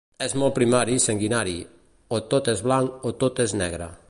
És 0.25 0.31
molt 0.43 0.55
primari 0.55 0.95
i 1.01 1.03
sanguini: 1.03 1.55
o 2.19 2.23
tot 2.35 2.53
és 2.57 2.67
blanc 2.71 3.09
o 3.13 3.17
tot 3.27 3.47
és 3.49 3.59
negre. 3.65 3.97